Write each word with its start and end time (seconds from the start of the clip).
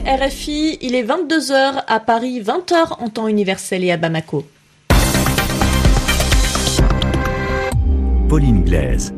RFI, 0.00 0.78
il 0.80 0.94
est 0.94 1.04
22h 1.04 1.84
à 1.86 2.00
Paris, 2.00 2.40
20h 2.40 3.02
en 3.02 3.08
temps 3.08 3.28
universel 3.28 3.84
et 3.84 3.92
à 3.92 3.96
Bamako. 3.96 4.44
Pauline 8.28 8.64
Glaise. 8.64 9.14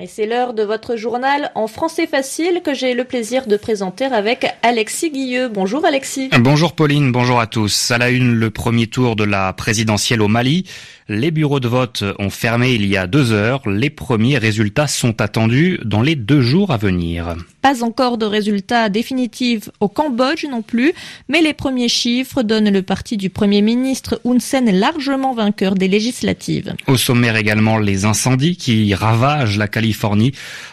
Et 0.00 0.06
c'est 0.06 0.26
l'heure 0.26 0.54
de 0.54 0.62
votre 0.62 0.94
journal 0.94 1.50
en 1.56 1.66
français 1.66 2.06
facile 2.06 2.60
que 2.64 2.72
j'ai 2.72 2.94
le 2.94 3.02
plaisir 3.02 3.48
de 3.48 3.56
présenter 3.56 4.04
avec 4.04 4.46
Alexis 4.62 5.10
Guilleux. 5.10 5.48
Bonjour 5.48 5.84
Alexis. 5.84 6.30
Bonjour 6.38 6.74
Pauline, 6.74 7.10
bonjour 7.10 7.40
à 7.40 7.48
tous. 7.48 7.90
À 7.90 7.98
la 7.98 8.10
une, 8.10 8.32
le 8.32 8.50
premier 8.50 8.86
tour 8.86 9.16
de 9.16 9.24
la 9.24 9.52
présidentielle 9.52 10.22
au 10.22 10.28
Mali. 10.28 10.66
Les 11.10 11.30
bureaux 11.30 11.58
de 11.58 11.68
vote 11.68 12.04
ont 12.18 12.28
fermé 12.28 12.72
il 12.74 12.86
y 12.86 12.96
a 12.96 13.06
deux 13.06 13.32
heures. 13.32 13.66
Les 13.66 13.88
premiers 13.88 14.36
résultats 14.36 14.86
sont 14.86 15.20
attendus 15.22 15.80
dans 15.82 16.02
les 16.02 16.14
deux 16.14 16.42
jours 16.42 16.70
à 16.70 16.76
venir. 16.76 17.34
Pas 17.62 17.82
encore 17.82 18.18
de 18.18 18.26
résultats 18.26 18.90
définitifs 18.90 19.70
au 19.80 19.88
Cambodge 19.88 20.44
non 20.44 20.60
plus, 20.60 20.92
mais 21.28 21.40
les 21.40 21.54
premiers 21.54 21.88
chiffres 21.88 22.42
donnent 22.42 22.70
le 22.70 22.82
parti 22.82 23.16
du 23.16 23.30
Premier 23.30 23.62
ministre 23.62 24.20
Hun 24.26 24.38
Sen 24.38 24.70
largement 24.70 25.34
vainqueur 25.34 25.74
des 25.74 25.88
législatives. 25.88 26.74
Au 26.86 26.98
sommaire 26.98 27.36
également 27.36 27.78
les 27.78 28.04
incendies 28.04 28.56
qui 28.56 28.94
ravagent 28.94 29.56
la 29.56 29.66
Californie. 29.88 30.32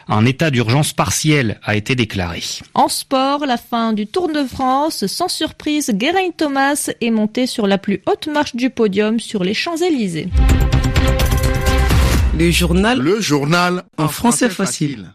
Un 0.10 0.26
état 0.26 0.52
d'urgence 0.52 0.92
partiel 0.92 1.60
a 1.64 1.76
été 1.76 1.96
déclaré. 1.96 2.44
En 2.74 2.90
sport, 2.90 3.46
la 3.46 3.58
fin 3.58 3.94
du 3.94 4.08
Tour 4.08 4.28
de 4.28 4.44
France, 4.44 5.08
sans 5.08 5.30
surprise, 5.30 5.94
Geraint 5.98 6.32
Thomas 6.36 6.90
est 7.00 7.12
monté 7.12 7.48
sur 7.48 7.66
la 7.66 7.78
plus 7.78 8.02
haute 8.08 8.28
marche 8.28 8.56
du 8.56 8.70
podium 8.70 9.20
sur 9.20 9.44
les 9.44 9.54
Champs-Élysées. 9.54 10.28
Le 12.38 12.52
journal. 12.52 13.00
Le 13.00 13.22
journal 13.22 13.84
en 13.98 14.10
français 14.10 14.50
facile. 14.50 15.14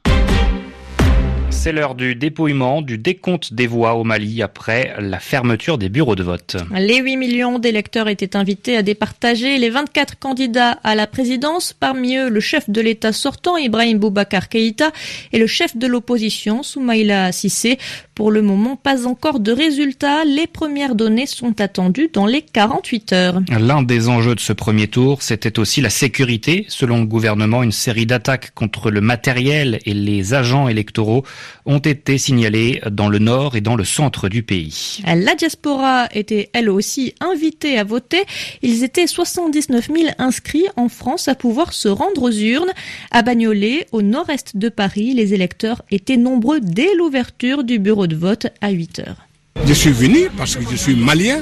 C'est 1.63 1.73
l'heure 1.73 1.95
du 1.95 2.15
dépouillement, 2.15 2.81
du 2.81 2.97
décompte 2.97 3.53
des 3.53 3.67
voix 3.67 3.93
au 3.93 4.03
Mali 4.03 4.43
après 4.43 4.95
la 4.99 5.21
fermeture 5.21 5.77
des 5.77 5.91
bureaux 5.91 6.17
de 6.17 6.23
vote. 6.23 6.57
Les 6.75 6.97
8 7.01 7.19
millions 7.19 7.59
d'électeurs 7.59 8.09
étaient 8.09 8.35
invités 8.35 8.79
à 8.79 8.83
départager 8.83 9.59
les 9.59 9.69
24 9.69 10.19
candidats 10.19 10.79
à 10.83 10.95
la 10.95 11.07
présidence, 11.07 11.75
parmi 11.75 12.17
eux 12.17 12.31
le 12.31 12.41
chef 12.41 12.71
de 12.71 12.81
l'État 12.81 13.13
sortant 13.13 13.59
Ibrahim 13.59 13.99
Boubacar 13.99 14.49
Keïta 14.49 14.91
et 15.35 15.39
le 15.39 15.47
chef 15.47 15.77
de 15.77 15.87
l'opposition 15.87 16.63
Soumaïla 16.63 17.31
Sissé. 17.31 17.77
Pour 18.21 18.31
le 18.31 18.43
moment, 18.43 18.77
pas 18.77 19.07
encore 19.07 19.41
de 19.41 19.51
résultats. 19.51 20.27
Les 20.27 20.47
premières 20.47 20.95
données 20.95 21.25
sont 21.25 21.59
attendues 21.59 22.11
dans 22.13 22.27
les 22.27 22.43
48 22.43 23.13
heures. 23.15 23.41
L'un 23.49 23.81
des 23.81 24.11
enjeux 24.11 24.35
de 24.35 24.41
ce 24.41 24.53
premier 24.53 24.89
tour, 24.89 25.23
c'était 25.23 25.59
aussi 25.59 25.81
la 25.81 25.89
sécurité. 25.89 26.67
Selon 26.69 26.99
le 26.99 27.07
gouvernement, 27.07 27.63
une 27.63 27.73
série 27.73 28.05
d'attaques 28.05 28.53
contre 28.55 28.91
le 28.91 29.01
matériel 29.01 29.79
et 29.87 29.95
les 29.95 30.35
agents 30.35 30.69
électoraux 30.69 31.25
ont 31.65 31.79
été 31.79 32.19
signalées 32.19 32.83
dans 32.91 33.09
le 33.09 33.21
nord 33.21 33.57
et 33.57 33.63
dans 33.63 33.75
le 33.75 33.85
centre 33.85 34.29
du 34.29 34.43
pays. 34.43 35.01
La 35.07 35.35
diaspora 35.35 36.07
était 36.13 36.51
elle 36.53 36.69
aussi 36.69 37.15
invitée 37.21 37.79
à 37.79 37.85
voter. 37.85 38.25
Ils 38.61 38.85
étaient 38.85 39.07
79 39.07 39.89
000 39.97 40.09
inscrits 40.19 40.67
en 40.77 40.91
France 40.91 41.27
à 41.29 41.35
pouvoir 41.35 41.73
se 41.73 41.89
rendre 41.89 42.25
aux 42.25 42.31
urnes. 42.31 42.73
À 43.13 43.23
Bagnolet, 43.23 43.87
au 43.93 44.03
nord-est 44.03 44.59
de 44.59 44.69
Paris, 44.69 45.15
les 45.15 45.33
électeurs 45.33 45.81
étaient 45.91 46.19
nombreux 46.19 46.61
dès 46.61 46.95
l'ouverture 46.97 47.65
du 47.65 47.79
bureau 47.79 48.10
de 48.11 48.17
vote 48.17 48.47
à 48.61 48.71
8 48.71 48.99
heures. 49.01 49.17
Je 49.65 49.73
suis 49.73 49.93
venu 49.93 50.29
parce 50.37 50.57
que 50.57 50.65
je 50.71 50.77
suis 50.77 50.97
malien. 50.97 51.41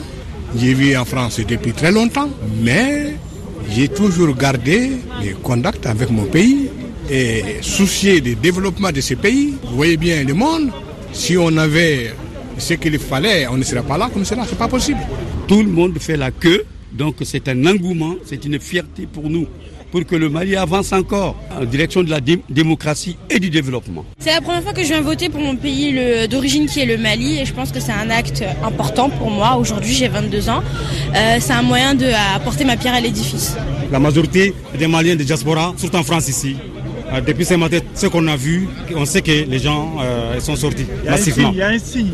J'ai 0.57 0.75
vécu 0.75 0.97
en 0.97 1.05
France 1.05 1.41
depuis 1.41 1.73
très 1.73 1.93
longtemps, 1.93 2.31
mais 2.63 3.17
j'ai 3.71 3.89
toujours 3.89 4.35
gardé 4.35 4.93
les 5.23 5.33
contacts 5.43 5.87
avec 5.87 6.11
mon 6.11 6.25
pays 6.25 6.69
et 7.11 7.43
soucié 7.61 8.21
du 8.21 8.35
développement 8.35 8.93
de 8.93 9.01
ce 9.01 9.15
pays. 9.15 9.55
Vous 9.65 9.77
voyez 9.77 9.97
bien 9.97 10.25
le 10.25 10.35
monde, 10.35 10.71
si 11.13 11.37
on 11.37 11.55
avait 11.57 12.15
ce 12.57 12.75
qu'il 12.75 12.99
fallait, 12.99 13.47
on 13.49 13.57
ne 13.57 13.65
serait 13.65 13.83
pas 13.83 13.99
là 13.99 14.09
comme 14.13 14.25
cela, 14.25 14.45
c'est 14.49 14.59
pas 14.59 14.69
possible. 14.69 15.01
Tout 15.47 15.63
le 15.63 15.69
monde 15.69 15.99
fait 15.99 16.17
la 16.17 16.31
queue, 16.31 16.65
donc 16.93 17.17
c'est 17.25 17.47
un 17.49 17.67
engouement, 17.67 18.15
c'est 18.25 18.45
une 18.45 18.59
fierté 18.59 19.07
pour 19.07 19.29
nous 19.29 19.47
pour 19.91 20.05
que 20.05 20.17
le 20.17 20.29
Mali 20.29 20.57
avance 20.57 20.93
encore 20.93 21.37
en 21.59 21.65
direction 21.65 22.03
de 22.03 22.11
la 22.11 22.21
démocratie 22.49 23.17
et 23.31 23.39
du 23.39 23.51
développement. 23.51 24.05
C'est 24.19 24.33
la 24.33 24.41
première 24.41 24.63
fois 24.63 24.73
que 24.73 24.83
je 24.83 24.89
viens 24.89 25.01
voter 25.01 25.29
pour 25.29 25.41
mon 25.41 25.57
pays 25.57 25.95
d'origine 26.29 26.67
qui 26.67 26.81
est 26.81 26.87
le 26.87 26.97
Mali 26.99 27.39
et 27.41 27.45
je 27.45 27.53
pense 27.53 27.73
que 27.73 27.81
c'est 27.81 27.93
un 27.93 28.11
acte 28.11 28.45
important 28.63 29.11
pour 29.11 29.31
moi. 29.31 29.57
Aujourd'hui 29.57 29.95
j'ai 29.95 30.09
22 30.09 30.49
ans. 30.49 30.63
Euh, 31.15 31.37
c'est 31.41 31.53
un 31.53 31.63
moyen 31.63 31.95
d'apporter 31.95 32.65
ma 32.65 32.77
pierre 32.77 32.95
à 32.95 33.01
l'édifice. 33.01 33.57
La 33.91 33.99
majorité 33.99 34.55
des 34.79 34.87
Maliens 34.87 35.17
de 35.17 35.25
diaspora 35.25 35.75
sont 35.77 35.95
en 35.97 36.03
France 36.03 36.29
ici. 36.29 36.57
Euh, 37.13 37.21
depuis 37.23 37.45
ce 37.45 37.55
matin, 37.55 37.79
ce 37.95 38.07
qu'on 38.07 38.27
a 38.29 38.37
vu, 38.37 38.69
on 38.95 39.07
sait 39.07 39.23
que 39.23 39.31
les 39.31 39.59
gens 39.59 39.97
euh, 40.01 40.41
sont 40.41 40.57
sortis 40.57 40.87
massivement. 41.05 41.51
Il 41.53 41.59
y 41.59 41.63
a 41.63 41.69
un 41.69 41.79
signe. 41.79 42.13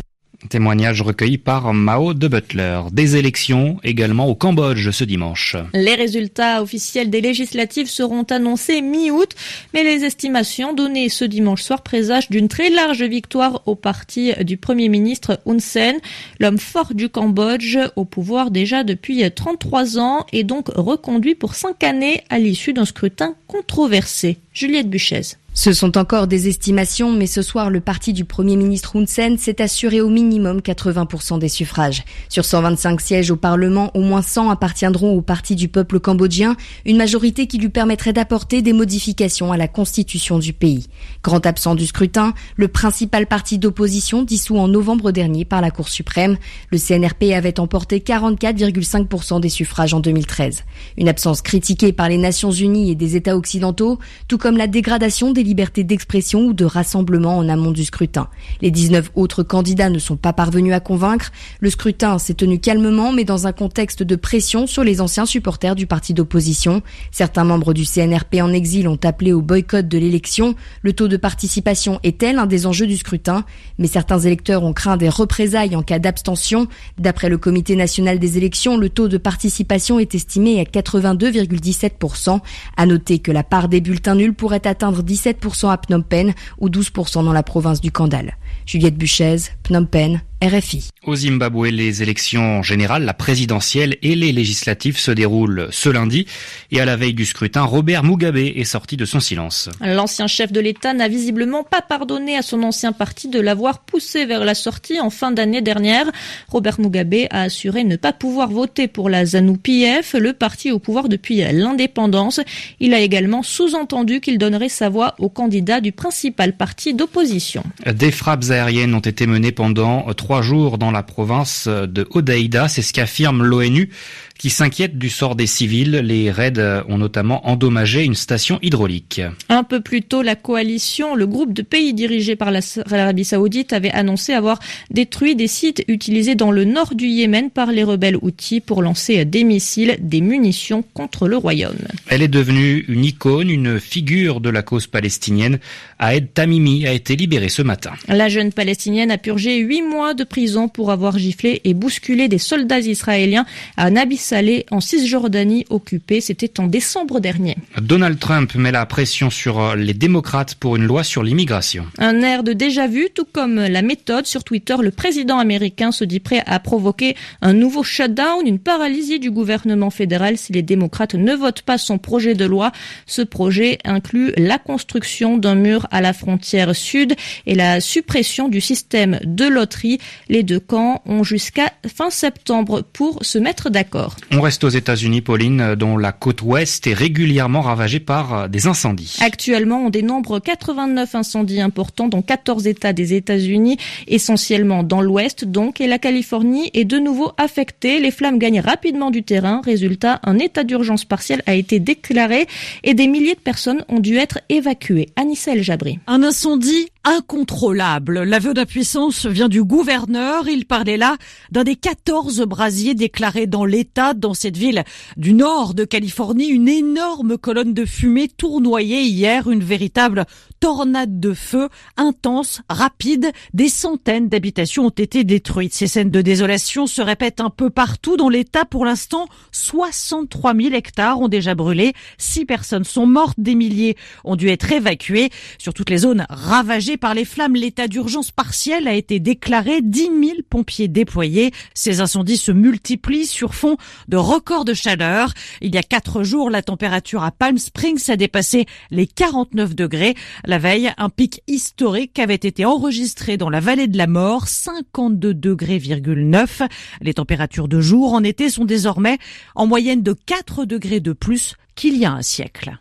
Témoignage 0.49 1.01
recueilli 1.01 1.37
par 1.37 1.73
Mao 1.73 2.13
de 2.13 2.27
Butler. 2.27 2.81
Des 2.91 3.15
élections 3.15 3.77
également 3.83 4.27
au 4.27 4.35
Cambodge 4.35 4.89
ce 4.91 5.03
dimanche. 5.03 5.55
Les 5.73 5.95
résultats 5.95 6.61
officiels 6.61 7.09
des 7.09 7.21
législatives 7.21 7.89
seront 7.89 8.23
annoncés 8.23 8.81
mi-août, 8.81 9.31
mais 9.73 9.83
les 9.83 10.03
estimations 10.03 10.73
données 10.73 11.09
ce 11.09 11.25
dimanche 11.25 11.61
soir 11.61 11.81
présagent 11.81 12.27
d'une 12.29 12.47
très 12.47 12.69
large 12.69 13.03
victoire 13.03 13.61
au 13.65 13.75
parti 13.75 14.33
du 14.43 14.57
Premier 14.57 14.89
ministre 14.89 15.39
Hun 15.45 15.59
Sen, 15.59 15.97
l'homme 16.39 16.59
fort 16.59 16.93
du 16.93 17.09
Cambodge, 17.09 17.77
au 17.95 18.05
pouvoir 18.05 18.51
déjà 18.51 18.83
depuis 18.83 19.23
33 19.29 19.99
ans 19.99 20.25
et 20.31 20.43
donc 20.43 20.67
reconduit 20.69 21.35
pour 21.35 21.55
5 21.55 21.83
années 21.83 22.23
à 22.29 22.39
l'issue 22.39 22.73
d'un 22.73 22.85
scrutin 22.85 23.35
controversé. 23.47 24.37
Juliette 24.53 24.89
Buchez. 24.89 25.37
Ce 25.57 25.71
sont 25.71 25.97
encore 25.97 26.27
des 26.27 26.49
estimations, 26.49 27.13
mais 27.13 27.27
ce 27.27 27.41
soir, 27.41 27.69
le 27.69 27.79
parti 27.79 28.11
du 28.11 28.25
Premier 28.25 28.57
ministre 28.57 28.97
Hun 28.97 29.05
Sen 29.05 29.37
s'est 29.37 29.61
assuré 29.61 30.01
au 30.01 30.09
minimum 30.09 30.59
80% 30.59 31.39
des 31.39 31.47
suffrages. 31.47 32.03
Sur 32.27 32.43
125 32.43 32.99
sièges 32.99 33.31
au 33.31 33.37
Parlement, 33.37 33.89
au 33.93 34.01
moins 34.01 34.21
100 34.21 34.49
appartiendront 34.49 35.15
au 35.15 35.21
parti 35.21 35.55
du 35.55 35.69
peuple 35.69 36.01
cambodgien, 36.01 36.57
une 36.85 36.97
majorité 36.97 37.47
qui 37.47 37.57
lui 37.57 37.69
permettrait 37.69 38.11
d'apporter 38.11 38.61
des 38.61 38.73
modifications 38.73 39.53
à 39.53 39.57
la 39.57 39.69
constitution 39.69 40.39
du 40.39 40.51
pays. 40.51 40.87
Grand 41.23 41.45
absent 41.45 41.75
du 41.75 41.87
scrutin, 41.87 42.33
le 42.57 42.67
principal 42.67 43.25
parti 43.25 43.57
d'opposition 43.57 44.23
dissous 44.23 44.57
en 44.57 44.67
novembre 44.67 45.11
dernier 45.13 45.45
par 45.45 45.61
la 45.61 45.71
Cour 45.71 45.87
suprême, 45.87 46.35
le 46.69 46.77
CNRP 46.77 47.31
avait 47.33 47.61
emporté 47.61 47.99
44,5% 47.99 49.39
des 49.39 49.49
suffrages 49.49 49.93
en 49.93 50.01
2013. 50.01 50.65
Une 50.97 51.07
absence 51.07 51.41
critiquée 51.41 51.93
par 51.93 52.09
les 52.09 52.17
Nations 52.17 52.51
Unies 52.51 52.91
et 52.91 52.95
des 52.95 53.15
États 53.15 53.37
occidentaux, 53.37 53.99
tout 54.27 54.37
comme 54.37 54.57
la 54.57 54.67
dégradation 54.67 55.31
des 55.31 55.44
liberté 55.45 55.83
d'expression 55.83 56.47
ou 56.47 56.53
de 56.53 56.65
rassemblement 56.65 57.37
en 57.37 57.47
amont 57.47 57.71
du 57.71 57.85
scrutin. 57.85 58.27
Les 58.61 58.71
19 58.71 59.11
autres 59.15 59.43
candidats 59.43 59.89
ne 59.89 59.99
sont 59.99 60.17
pas 60.17 60.33
parvenus 60.33 60.73
à 60.73 60.79
convaincre. 60.79 61.31
Le 61.59 61.69
scrutin 61.69 62.17
s'est 62.17 62.33
tenu 62.33 62.59
calmement, 62.59 63.13
mais 63.13 63.23
dans 63.23 63.47
un 63.47 63.53
contexte 63.53 64.03
de 64.03 64.15
pression 64.15 64.67
sur 64.67 64.83
les 64.83 65.01
anciens 65.01 65.25
supporters 65.25 65.75
du 65.75 65.87
parti 65.87 66.13
d'opposition. 66.13 66.81
Certains 67.11 67.43
membres 67.43 67.73
du 67.73 67.85
CNRP 67.85 68.41
en 68.41 68.51
exil 68.51 68.87
ont 68.87 68.99
appelé 69.03 69.31
au 69.31 69.41
boycott 69.41 69.87
de 69.87 69.97
l'élection. 69.97 70.55
Le 70.81 70.93
taux 70.93 71.07
de 71.07 71.17
participation 71.17 71.99
est-elle 72.03 72.39
un 72.39 72.45
des 72.45 72.65
enjeux 72.65 72.87
du 72.87 72.97
scrutin? 72.97 73.45
Mais 73.77 73.87
certains 73.87 74.19
électeurs 74.19 74.63
ont 74.63 74.73
craint 74.73 74.97
des 74.97 75.09
représailles 75.09 75.75
en 75.75 75.83
cas 75.83 75.99
d'abstention. 75.99 76.67
D'après 76.97 77.29
le 77.29 77.37
Comité 77.37 77.75
national 77.75 78.19
des 78.19 78.37
élections, 78.37 78.77
le 78.77 78.89
taux 78.89 79.07
de 79.07 79.17
participation 79.17 79.99
est 79.99 80.15
estimé 80.15 80.59
à 80.59 80.63
82,17%. 80.63 82.39
À 82.77 82.85
noter 82.85 83.19
que 83.19 83.31
la 83.31 83.43
part 83.43 83.69
des 83.69 83.81
bulletins 83.81 84.15
nuls 84.15 84.33
pourrait 84.33 84.65
atteindre 84.65 85.03
17 85.03 85.34
à 85.69 85.77
Phnom 85.77 86.01
Penh 86.01 86.33
ou 86.59 86.69
12% 86.69 87.23
dans 87.23 87.33
la 87.33 87.43
province 87.43 87.81
du 87.81 87.91
Kandal. 87.91 88.37
Juliette 88.65 88.97
Buchez, 88.97 89.37
Phnom 89.63 89.85
Penh, 89.85 90.21
RFI. 90.45 90.89
Au 91.05 91.15
Zimbabwe, 91.15 91.67
les 91.67 92.03
élections 92.03 92.61
générales, 92.61 93.03
la 93.03 93.13
présidentielle 93.13 93.97
et 94.01 94.15
les 94.15 94.31
législatives 94.31 94.97
se 94.97 95.11
déroulent 95.11 95.67
ce 95.71 95.89
lundi. 95.89 96.25
Et 96.71 96.79
à 96.79 96.85
la 96.85 96.95
veille 96.95 97.13
du 97.13 97.25
scrutin, 97.25 97.63
Robert 97.63 98.03
Mugabe 98.03 98.37
est 98.37 98.63
sorti 98.63 98.97
de 98.97 99.05
son 99.05 99.19
silence. 99.19 99.69
L'ancien 99.81 100.27
chef 100.27 100.51
de 100.51 100.59
l'État 100.59 100.93
n'a 100.93 101.07
visiblement 101.07 101.63
pas 101.63 101.81
pardonné 101.81 102.35
à 102.35 102.41
son 102.41 102.63
ancien 102.63 102.91
parti 102.91 103.27
de 103.27 103.39
l'avoir 103.39 103.79
poussé 103.79 104.25
vers 104.25 104.45
la 104.45 104.55
sortie 104.55 104.99
en 104.99 105.09
fin 105.09 105.31
d'année 105.31 105.61
dernière. 105.61 106.05
Robert 106.49 106.79
Mugabe 106.79 107.27
a 107.31 107.43
assuré 107.43 107.83
ne 107.83 107.95
pas 107.95 108.13
pouvoir 108.13 108.49
voter 108.49 108.87
pour 108.87 109.09
la 109.09 109.25
ZANU-PF, 109.25 110.13
le 110.13 110.33
parti 110.33 110.71
au 110.71 110.79
pouvoir 110.79 111.09
depuis 111.09 111.37
l'indépendance. 111.37 112.39
Il 112.79 112.93
a 112.93 112.99
également 112.99 113.43
sous-entendu 113.43 114.21
qu'il 114.21 114.37
donnerait 114.37 114.69
sa 114.69 114.89
voix 114.89 115.15
au 115.19 115.29
candidat 115.29 115.81
du 115.81 115.91
principal 115.91 116.57
parti 116.57 116.93
d'opposition. 116.93 117.63
Des 117.85 118.11
frappes 118.11 118.45
aériennes 118.49 118.93
ont 118.93 118.99
été 118.99 119.27
menées 119.27 119.51
pendant 119.51 120.05
trois 120.13 120.34
jours 120.41 120.77
dans 120.77 120.91
la 120.91 121.03
province 121.03 121.67
de 121.67 122.07
Odeida, 122.11 122.67
c'est 122.67 122.81
ce 122.81 122.93
qu'affirme 122.93 123.43
l'ONU. 123.43 123.89
qui 124.37 124.49
s'inquiètent 124.49 124.97
du 124.97 125.09
sort 125.09 125.35
des 125.35 125.47
civils. 125.47 125.91
Les 125.91 126.31
raids 126.31 126.53
ont 126.89 126.97
notamment 126.97 127.47
endommagé 127.47 128.03
une 128.03 128.15
station 128.15 128.59
hydraulique. 128.61 129.21
Un 129.49 129.63
peu 129.63 129.81
plus 129.81 130.01
tôt, 130.01 130.21
la 130.21 130.35
coalition, 130.35 131.15
le 131.15 131.25
groupe 131.27 131.53
de 131.53 131.61
pays 131.61 131.93
dirigé 131.93 132.35
par 132.35 132.51
l'Arabie 132.51 133.25
saoudite, 133.25 133.73
avait 133.73 133.91
annoncé 133.91 134.33
avoir 134.33 134.59
détruit 134.91 135.35
des 135.35 135.47
sites 135.47 135.83
utilisés 135.87 136.35
dans 136.35 136.51
le 136.51 136.65
nord 136.65 136.95
du 136.95 137.07
Yémen 137.07 137.49
par 137.49 137.71
les 137.71 137.83
rebelles 137.83 138.17
houthis 138.21 138.61
pour 138.61 138.81
lancer 138.81 139.23
des 139.25 139.43
missiles, 139.43 139.97
des 139.99 140.21
munitions 140.21 140.83
contre 140.93 141.27
le 141.27 141.37
royaume. 141.37 141.75
Elle 142.07 142.21
est 142.21 142.27
devenue 142.27 142.85
une 142.87 143.05
icône, 143.05 143.49
une 143.49 143.79
figure 143.79 144.41
de 144.41 144.49
la 144.49 144.61
cause 144.61 144.87
palestinienne. 144.87 145.59
Aed 145.99 146.33
Tamimi 146.33 146.85
a 146.85 146.91
été 146.91 147.15
libérée 147.15 147.49
ce 147.49 147.61
matin. 147.61 147.91
La 148.07 148.27
jeune 148.27 148.51
palestinienne 148.51 149.11
a 149.11 149.17
purgé 149.17 149.57
huit 149.59 149.81
mois 149.81 150.13
de 150.15 150.23
prison 150.23 150.67
pour 150.67 150.91
avoir 150.91 151.17
giflé 151.17 151.61
et 151.63 151.73
bousculé 151.73 152.27
des 152.27 152.37
soldats 152.37 152.79
israéliens 152.79 153.45
à 153.77 153.91
Nabi 153.91 154.17
Saleh 154.17 154.65
en 154.71 154.81
Cisjordanie 154.81 155.65
occupée. 155.69 156.21
C'était 156.21 156.59
en 156.59 156.67
décembre 156.67 157.19
dernier. 157.19 157.57
Donald 157.81 158.19
Trump 158.19 158.55
met 158.55 158.71
la 158.71 158.85
pression 158.85 159.29
sur 159.29 159.75
les 159.75 159.93
démocrates 159.93 160.55
pour 160.55 160.75
une 160.75 160.85
loi 160.85 161.03
sur 161.03 161.23
l'immigration. 161.23 161.85
Un 161.97 162.21
air 162.21 162.43
de 162.43 162.53
déjà 162.53 162.87
vu, 162.87 163.09
tout 163.13 163.27
comme 163.31 163.55
la 163.55 163.81
méthode. 163.81 164.25
Sur 164.25 164.43
Twitter, 164.43 164.75
le 164.81 164.91
président 164.91 165.37
américain 165.37 165.91
se 165.91 166.03
dit 166.03 166.19
prêt 166.19 166.43
à 166.45 166.59
provoquer 166.59 167.15
un 167.41 167.53
nouveau 167.53 167.83
shutdown, 167.83 168.45
une 168.45 168.59
paralysie 168.59 169.19
du 169.19 169.31
gouvernement 169.31 169.89
fédéral 169.89 170.37
si 170.37 170.53
les 170.53 170.61
démocrates 170.61 171.15
ne 171.15 171.33
votent 171.33 171.61
pas 171.61 171.77
son 171.77 171.97
projet 171.97 172.33
de 172.33 172.45
loi. 172.45 172.71
Ce 173.05 173.21
projet 173.21 173.79
inclut 173.83 174.31
la 174.37 174.57
construction 174.57 175.37
d'un 175.37 175.55
mur 175.55 175.87
à 175.91 176.01
la 176.01 176.13
frontière 176.13 176.75
sud 176.75 177.15
et 177.45 177.55
la 177.55 177.81
suppression 177.81 178.47
du 178.47 178.61
système 178.61 179.19
de 179.23 179.45
loterie. 179.45 179.99
Les 180.29 180.43
deux 180.43 180.59
camps 180.59 181.01
ont 181.05 181.23
jusqu'à 181.23 181.71
fin 181.87 182.09
septembre 182.09 182.83
pour 182.93 183.23
se 183.23 183.37
mettre 183.37 183.69
d'accord. 183.69 184.15
On 184.31 184.41
reste 184.41 184.63
aux 184.63 184.69
États-Unis, 184.69 185.21
Pauline, 185.21 185.75
dont 185.75 185.97
la 185.97 186.11
côte 186.11 186.41
ouest 186.41 186.87
est 186.87 186.93
régulièrement 186.93 187.61
ravagée 187.61 187.99
par 187.99 188.49
des 188.49 188.67
incendies. 188.67 189.17
Actuellement, 189.21 189.85
on 189.85 189.89
dénombre 189.89 190.39
89 190.39 191.15
incendies 191.15 191.61
importants 191.61 192.07
dans 192.07 192.21
14 192.21 192.67
États 192.67 192.93
des 192.93 193.13
États-Unis, 193.13 193.77
essentiellement 194.07 194.83
dans 194.83 195.01
l'ouest 195.01 195.45
donc, 195.45 195.81
et 195.81 195.87
la 195.87 195.99
Californie 195.99 196.69
est 196.73 196.85
de 196.85 196.97
nouveau 196.97 197.31
affectée. 197.37 197.99
Les 197.99 198.11
flammes 198.11 198.39
gagnent 198.39 198.59
rapidement 198.59 199.11
du 199.11 199.23
terrain. 199.23 199.61
Résultat, 199.63 200.19
un 200.23 200.39
état 200.39 200.63
d'urgence 200.63 201.05
partiel 201.05 201.41
a 201.45 201.55
été 201.55 201.79
déclaré 201.79 202.47
et 202.83 202.93
des 202.93 203.07
milliers 203.07 203.35
de 203.35 203.39
personnes 203.39 203.83
ont 203.89 203.99
dû 203.99 204.17
être 204.17 204.39
évacuées. 204.49 205.09
Anissel 205.15 205.63
Jabri. 205.63 205.99
Un 206.07 206.23
incendie 206.23 206.87
incontrôlable. 207.05 208.23
L'aveu 208.23 208.53
d'impuissance 208.53 209.25
vient 209.25 209.47
du 209.47 209.63
gouverneur. 209.63 210.47
Il 210.49 210.65
parlait 210.65 210.97
là 210.97 211.17
d'un 211.51 211.63
des 211.63 211.75
14 211.75 212.41
brasiers 212.41 212.95
déclarés 212.95 213.47
dans 213.47 213.63
l'État, 213.63 214.13
dans 214.13 214.33
cette 214.33 214.57
ville 214.57 214.83
du 215.15 215.33
nord 215.33 215.73
de 215.73 215.85
Californie. 215.85 216.47
Une 216.47 216.67
énorme 216.67 217.37
colonne 217.37 217.73
de 217.73 217.85
fumée 217.85 218.27
tournoyait 218.27 219.05
hier, 219.05 219.49
une 219.49 219.63
véritable 219.63 220.25
tornade 220.65 221.19
de 221.19 221.35
feu 221.35 221.69
intense, 221.95 222.63
rapide. 222.69 223.31
Des 223.53 223.69
centaines 223.69 224.29
d'habitations 224.29 224.87
ont 224.87 224.89
été 224.89 225.23
détruites. 225.23 225.75
Ces 225.75 225.85
scènes 225.85 226.09
de 226.09 226.21
désolation 226.21 226.87
se 226.87 227.03
répètent 227.03 227.39
un 227.39 227.51
peu 227.51 227.69
partout 227.69 228.17
dans 228.17 228.29
l'État. 228.29 228.65
Pour 228.65 228.83
l'instant, 228.83 229.27
63 229.51 230.55
000 230.55 230.73
hectares 230.73 231.21
ont 231.21 231.27
déjà 231.27 231.53
brûlé. 231.53 231.93
Six 232.17 232.45
personnes 232.45 232.83
sont 232.83 233.05
mortes, 233.05 233.39
des 233.39 233.53
milliers 233.53 233.95
ont 234.23 234.35
dû 234.35 234.49
être 234.49 234.71
évacuées. 234.71 235.29
Sur 235.59 235.75
toutes 235.75 235.91
les 235.91 235.99
zones 235.99 236.25
ravagées 236.31 236.97
par 236.97 237.13
les 237.13 237.25
flammes, 237.25 237.53
l'état 237.53 237.87
d'urgence 237.87 238.31
partiel 238.31 238.87
a 238.87 238.95
été 238.95 239.19
déclaré, 239.19 239.83
10 239.83 239.99
000 239.99 240.13
pompiers 240.49 240.87
déployés. 240.87 241.51
Ces 241.75 242.01
incendies 242.01 242.37
se 242.37 242.51
multiplient 242.51 243.27
sur 243.27 243.53
fond 243.53 243.77
de 244.07 244.17
records 244.17 244.65
de 244.65 244.73
chaleur. 244.73 245.31
Il 245.61 245.75
y 245.75 245.77
a 245.77 245.83
quatre 245.83 246.23
jours, 246.23 246.49
la 246.49 246.63
température 246.63 247.23
à 247.23 247.29
Palm 247.29 247.59
Springs 247.59 248.09
a 248.09 248.15
dépassé 248.15 248.65
les 248.89 249.05
49 249.05 249.75
degrés. 249.75 250.15
Veille, 250.59 250.91
un 250.97 251.09
pic 251.09 251.41
historique 251.47 252.19
avait 252.19 252.35
été 252.35 252.65
enregistré 252.65 253.37
dans 253.37 253.49
la 253.49 253.59
vallée 253.59 253.87
de 253.87 253.97
la 253.97 254.07
mort, 254.07 254.47
52 254.47 255.33
degrés, 255.33 255.79
9. 255.79 256.61
Les 257.01 257.13
températures 257.13 257.67
de 257.67 257.81
jour 257.81 258.13
en 258.13 258.23
été 258.23 258.49
sont 258.49 258.65
désormais 258.65 259.17
en 259.55 259.67
moyenne 259.67 260.03
de 260.03 260.13
4 260.13 260.65
degrés 260.65 260.99
de 260.99 261.13
plus 261.13 261.55
qu'il 261.75 261.97
y 261.97 262.05
a 262.05 262.11
un 262.11 262.21
siècle. 262.21 262.77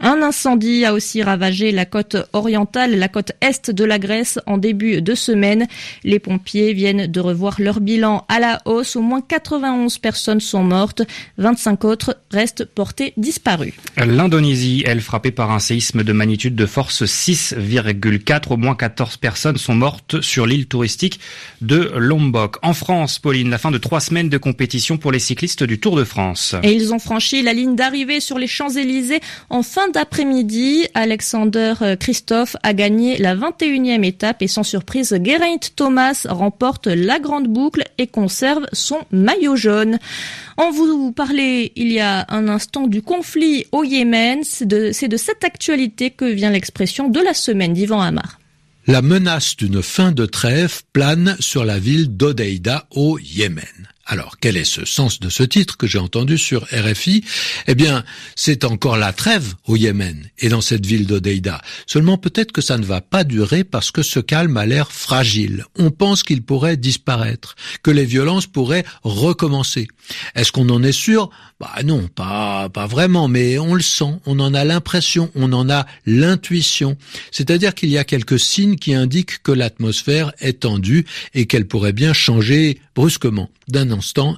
Un 0.00 0.22
incendie 0.22 0.84
a 0.84 0.94
aussi 0.94 1.22
ravagé 1.22 1.72
la 1.72 1.84
côte 1.84 2.16
orientale, 2.32 2.96
la 2.96 3.08
côte 3.08 3.32
est 3.40 3.70
de 3.70 3.84
la 3.84 3.98
Grèce 3.98 4.38
en 4.46 4.58
début 4.58 5.02
de 5.02 5.14
semaine. 5.14 5.66
Les 6.04 6.18
pompiers 6.18 6.72
viennent 6.72 7.06
de 7.06 7.20
revoir 7.20 7.56
leur 7.58 7.80
bilan 7.80 8.24
à 8.28 8.38
la 8.38 8.60
hausse. 8.64 8.96
Au 8.96 9.02
moins 9.02 9.20
91 9.20 9.98
personnes 9.98 10.40
sont 10.40 10.62
mortes. 10.62 11.02
25 11.38 11.84
autres 11.84 12.18
restent 12.30 12.64
portées 12.64 13.12
disparues. 13.16 13.74
L'Indonésie, 13.96 14.84
elle, 14.86 15.00
frappée 15.00 15.32
par 15.32 15.50
un 15.50 15.58
séisme 15.58 16.04
de 16.04 16.12
magnitude 16.12 16.54
de 16.54 16.66
force 16.66 17.02
6,4. 17.02 18.52
Au 18.52 18.56
moins 18.56 18.74
14 18.74 19.16
personnes 19.16 19.56
sont 19.56 19.74
mortes 19.74 20.20
sur 20.20 20.46
l'île 20.46 20.66
touristique 20.66 21.18
de 21.60 21.92
Lombok. 21.96 22.56
En 22.62 22.74
France, 22.74 23.18
Pauline, 23.18 23.50
la 23.50 23.58
fin 23.58 23.70
de 23.70 23.78
trois 23.78 24.00
semaines 24.00 24.28
de 24.28 24.38
compétition 24.38 24.96
pour 24.96 25.12
les 25.12 25.18
cyclistes 25.18 25.64
du 25.64 25.80
Tour 25.80 25.96
de 25.96 26.04
France. 26.04 26.54
Et 26.62 26.72
ils 26.72 26.92
ont 26.92 26.98
franchi 26.98 27.42
la 27.42 27.52
ligne 27.52 27.74
d'arrivée 27.74 28.20
sur 28.20 28.38
les 28.38 28.46
Champs-Élysées 28.46 29.20
en 29.50 29.62
fin 29.62 29.87
d'après-midi, 29.92 30.86
Alexander 30.94 31.74
euh, 31.82 31.96
Christophe 31.96 32.56
a 32.62 32.72
gagné 32.74 33.18
la 33.18 33.34
21e 33.34 34.04
étape 34.04 34.42
et 34.42 34.48
sans 34.48 34.62
surprise, 34.62 35.16
Geraint 35.22 35.58
Thomas 35.74 36.26
remporte 36.28 36.86
la 36.86 37.18
grande 37.18 37.48
boucle 37.48 37.84
et 37.98 38.06
conserve 38.06 38.66
son 38.72 38.98
maillot 39.10 39.56
jaune. 39.56 39.98
On 40.56 40.70
vous 40.70 41.12
parlait 41.12 41.72
il 41.76 41.92
y 41.92 42.00
a 42.00 42.26
un 42.28 42.48
instant 42.48 42.86
du 42.86 43.02
conflit 43.02 43.66
au 43.72 43.84
Yémen. 43.84 44.40
C'est 44.42 44.66
de, 44.66 45.16
cette 45.16 45.44
actualité 45.44 46.10
que 46.10 46.24
vient 46.24 46.50
l'expression 46.50 47.08
de 47.08 47.20
la 47.20 47.34
semaine 47.34 47.72
d'Ivan 47.72 48.00
Amar. 48.00 48.38
La 48.86 49.02
menace 49.02 49.56
d'une 49.56 49.82
fin 49.82 50.12
de 50.12 50.26
trêve 50.26 50.82
plane 50.92 51.36
sur 51.40 51.64
la 51.64 51.78
ville 51.78 52.16
d'Odeida 52.16 52.86
au 52.90 53.18
Yémen. 53.18 53.88
Alors, 54.10 54.38
quel 54.40 54.56
est 54.56 54.64
ce 54.64 54.86
sens 54.86 55.20
de 55.20 55.28
ce 55.28 55.42
titre 55.42 55.76
que 55.76 55.86
j'ai 55.86 55.98
entendu 55.98 56.38
sur 56.38 56.66
RFI 56.72 57.22
Eh 57.66 57.74
bien, 57.74 58.04
c'est 58.36 58.64
encore 58.64 58.96
la 58.96 59.12
trêve 59.12 59.52
au 59.66 59.76
Yémen 59.76 60.30
et 60.38 60.48
dans 60.48 60.62
cette 60.62 60.86
ville 60.86 61.06
d'Odeida. 61.06 61.60
Seulement 61.86 62.16
peut-être 62.16 62.50
que 62.50 62.62
ça 62.62 62.78
ne 62.78 62.86
va 62.86 63.02
pas 63.02 63.22
durer 63.22 63.64
parce 63.64 63.90
que 63.90 64.02
ce 64.02 64.18
calme 64.18 64.56
a 64.56 64.64
l'air 64.64 64.90
fragile. 64.92 65.66
On 65.76 65.90
pense 65.90 66.22
qu'il 66.22 66.40
pourrait 66.40 66.78
disparaître, 66.78 67.54
que 67.82 67.90
les 67.90 68.06
violences 68.06 68.46
pourraient 68.46 68.86
recommencer. 69.02 69.88
Est-ce 70.34 70.52
qu'on 70.52 70.70
en 70.70 70.82
est 70.82 70.92
sûr? 70.92 71.28
Bah 71.60 71.74
non, 71.84 72.08
pas 72.08 72.70
pas 72.70 72.86
vraiment, 72.86 73.28
mais 73.28 73.58
on 73.58 73.74
le 73.74 73.82
sent, 73.82 74.20
on 74.24 74.38
en 74.38 74.54
a 74.54 74.64
l'impression, 74.64 75.30
on 75.34 75.52
en 75.52 75.68
a 75.68 75.86
l'intuition. 76.06 76.96
C'est-à-dire 77.30 77.74
qu'il 77.74 77.90
y 77.90 77.98
a 77.98 78.04
quelques 78.04 78.38
signes 78.38 78.76
qui 78.76 78.94
indiquent 78.94 79.42
que 79.42 79.52
l'atmosphère 79.52 80.32
est 80.38 80.60
tendue 80.60 81.04
et 81.34 81.46
qu'elle 81.46 81.66
pourrait 81.66 81.92
bien 81.92 82.14
changer 82.14 82.80
brusquement 82.94 83.50
d'un 83.68 83.90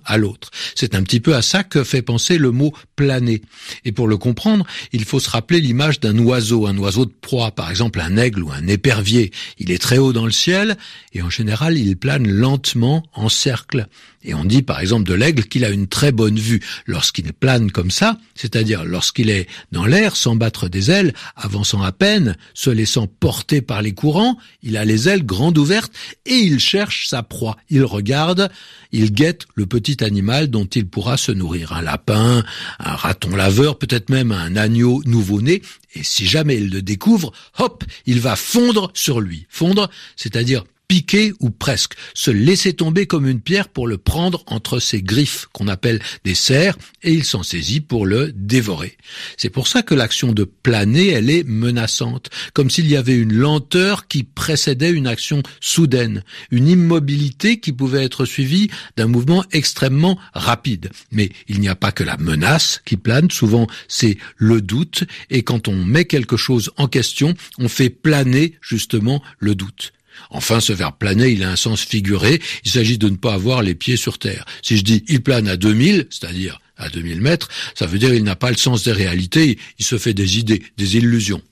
à 0.04 0.18
l'autre. 0.18 0.50
C'est 0.74 0.94
un 0.94 1.02
petit 1.02 1.20
peu 1.20 1.34
à 1.34 1.42
ça 1.42 1.64
que 1.64 1.84
fait 1.84 2.02
penser 2.02 2.38
le 2.38 2.50
mot 2.50 2.72
planer. 2.96 3.42
Et 3.84 3.92
pour 3.92 4.08
le 4.08 4.16
comprendre, 4.16 4.66
il 4.92 5.04
faut 5.04 5.20
se 5.20 5.30
rappeler 5.30 5.60
l'image 5.60 6.00
d'un 6.00 6.18
oiseau, 6.18 6.66
un 6.66 6.76
oiseau 6.78 7.04
de 7.04 7.12
proie, 7.20 7.50
par 7.50 7.70
exemple 7.70 8.00
un 8.00 8.16
aigle 8.16 8.42
ou 8.42 8.50
un 8.50 8.66
épervier. 8.66 9.30
Il 9.58 9.70
est 9.70 9.78
très 9.78 9.98
haut 9.98 10.12
dans 10.12 10.26
le 10.26 10.32
ciel 10.32 10.76
et 11.12 11.22
en 11.22 11.30
général 11.30 11.78
il 11.78 11.96
plane 11.96 12.28
lentement 12.28 13.04
en 13.14 13.28
cercle. 13.28 13.88
Et 14.22 14.34
on 14.34 14.44
dit 14.44 14.62
par 14.62 14.80
exemple 14.80 15.08
de 15.08 15.14
l'aigle 15.14 15.44
qu'il 15.44 15.64
a 15.64 15.70
une 15.70 15.86
très 15.86 16.12
bonne 16.12 16.38
vue 16.38 16.60
lorsqu'il 16.86 17.32
plane 17.32 17.70
comme 17.70 17.90
ça, 17.90 18.18
c'est-à-dire 18.34 18.84
lorsqu'il 18.84 19.30
est 19.30 19.48
dans 19.72 19.86
l'air 19.86 20.14
sans 20.16 20.36
battre 20.36 20.68
des 20.68 20.90
ailes, 20.90 21.14
avançant 21.36 21.82
à 21.82 21.92
peine, 21.92 22.36
se 22.52 22.70
laissant 22.70 23.06
porter 23.06 23.62
par 23.62 23.82
les 23.82 23.92
courants, 23.92 24.36
il 24.62 24.76
a 24.76 24.84
les 24.84 25.08
ailes 25.08 25.24
grandes 25.24 25.58
ouvertes 25.58 25.92
et 26.26 26.36
il 26.36 26.60
cherche 26.60 27.08
sa 27.08 27.22
proie. 27.22 27.56
Il 27.70 27.84
regarde, 27.84 28.50
il 28.92 29.12
guette 29.12 29.46
le 29.54 29.66
petit 29.66 30.04
animal 30.04 30.48
dont 30.48 30.66
il 30.66 30.86
pourra 30.86 31.16
se 31.16 31.32
nourrir, 31.32 31.72
un 31.72 31.82
lapin, 31.82 32.44
un 32.78 32.94
raton 32.94 33.34
laveur, 33.34 33.78
peut-être 33.78 34.10
même 34.10 34.32
un 34.32 34.56
agneau 34.56 35.02
nouveau-né, 35.06 35.62
et 35.94 36.02
si 36.04 36.26
jamais 36.26 36.56
il 36.56 36.70
le 36.70 36.82
découvre, 36.82 37.32
hop, 37.58 37.84
il 38.06 38.20
va 38.20 38.36
fondre 38.36 38.90
sur 38.94 39.20
lui. 39.20 39.46
Fondre, 39.48 39.90
c'est-à-dire 40.16 40.64
piquer 40.90 41.32
ou 41.38 41.50
presque, 41.50 41.94
se 42.14 42.32
laisser 42.32 42.72
tomber 42.72 43.06
comme 43.06 43.28
une 43.28 43.40
pierre 43.40 43.68
pour 43.68 43.86
le 43.86 43.96
prendre 43.96 44.42
entre 44.48 44.80
ses 44.80 45.02
griffes 45.02 45.46
qu'on 45.52 45.68
appelle 45.68 46.02
des 46.24 46.34
serres 46.34 46.76
et 47.04 47.12
il 47.12 47.22
s'en 47.22 47.44
saisit 47.44 47.80
pour 47.80 48.06
le 48.06 48.32
dévorer. 48.32 48.96
C'est 49.36 49.50
pour 49.50 49.68
ça 49.68 49.82
que 49.82 49.94
l'action 49.94 50.32
de 50.32 50.42
planer, 50.42 51.10
elle 51.10 51.30
est 51.30 51.44
menaçante, 51.44 52.30
comme 52.54 52.70
s'il 52.70 52.88
y 52.88 52.96
avait 52.96 53.14
une 53.14 53.34
lenteur 53.34 54.08
qui 54.08 54.24
précédait 54.24 54.90
une 54.90 55.06
action 55.06 55.44
soudaine, 55.60 56.24
une 56.50 56.66
immobilité 56.66 57.60
qui 57.60 57.72
pouvait 57.72 58.02
être 58.02 58.24
suivie 58.24 58.68
d'un 58.96 59.06
mouvement 59.06 59.44
extrêmement 59.52 60.18
rapide. 60.34 60.90
Mais 61.12 61.30
il 61.46 61.60
n'y 61.60 61.68
a 61.68 61.76
pas 61.76 61.92
que 61.92 62.02
la 62.02 62.16
menace 62.16 62.82
qui 62.84 62.96
plane, 62.96 63.30
souvent 63.30 63.68
c'est 63.86 64.18
le 64.38 64.60
doute 64.60 65.04
et 65.30 65.44
quand 65.44 65.68
on 65.68 65.84
met 65.84 66.06
quelque 66.06 66.36
chose 66.36 66.72
en 66.78 66.88
question, 66.88 67.36
on 67.60 67.68
fait 67.68 67.90
planer 67.90 68.58
justement 68.60 69.22
le 69.38 69.54
doute. 69.54 69.92
Enfin, 70.30 70.60
ce 70.60 70.72
verbe 70.72 70.96
planer, 70.98 71.30
il 71.30 71.42
a 71.42 71.50
un 71.50 71.56
sens 71.56 71.82
figuré. 71.82 72.40
Il 72.64 72.70
s'agit 72.70 72.98
de 72.98 73.08
ne 73.08 73.16
pas 73.16 73.34
avoir 73.34 73.62
les 73.62 73.74
pieds 73.74 73.96
sur 73.96 74.18
terre. 74.18 74.44
Si 74.62 74.76
je 74.76 74.84
dis 74.84 75.04
il 75.08 75.22
plane 75.22 75.48
à 75.48 75.56
2000, 75.56 76.06
c'est-à-dire 76.10 76.60
à 76.76 76.88
2000 76.88 77.20
mètres, 77.20 77.48
ça 77.74 77.86
veut 77.86 77.98
dire 77.98 78.14
il 78.14 78.24
n'a 78.24 78.36
pas 78.36 78.50
le 78.50 78.56
sens 78.56 78.84
des 78.84 78.92
réalités, 78.92 79.58
il 79.78 79.84
se 79.84 79.98
fait 79.98 80.14
des 80.14 80.38
idées, 80.38 80.62
des 80.76 80.96
illusions. 80.96 81.42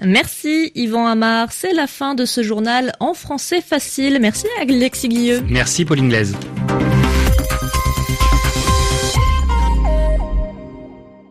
Merci 0.00 0.70
Yvan 0.76 1.06
Amar, 1.06 1.50
c'est 1.50 1.72
la 1.72 1.88
fin 1.88 2.14
de 2.14 2.24
ce 2.24 2.42
journal 2.42 2.92
en 3.00 3.14
français 3.14 3.60
facile. 3.60 4.18
Merci 4.20 4.46
Alexis 4.60 5.08
Guilleux. 5.08 5.42
Merci 5.48 5.84
Pauline 5.84 6.08
Glaise. 6.08 6.36